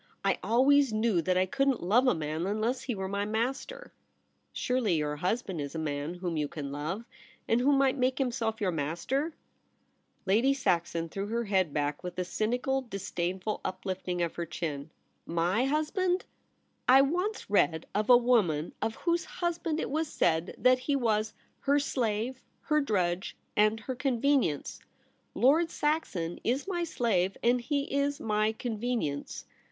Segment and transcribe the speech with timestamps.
[0.25, 3.93] I always knew that I couldn't love a man unless he were my master.'
[4.25, 7.05] * Surely your husband is a man whom you can love,
[7.47, 9.35] and who might make himself your master?'
[10.25, 14.89] Lady Saxon threw her head back with a cynical disdainful uplifting of her chin.
[15.09, 16.25] * My husband!
[16.89, 21.35] I once read of a woman of whose husband it was said that he was"
[21.67, 24.79] her slave, her drudge, and her convenience."
[25.35, 29.43] Lord Saxon is my slave, and he is my ''con venience."